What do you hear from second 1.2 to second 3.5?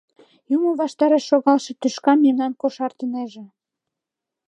шогалше тӱшка мемнам кошартынеже.